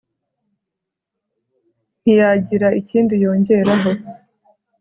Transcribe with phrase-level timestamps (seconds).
[2.01, 3.91] ntiyagira ikindi yongeraho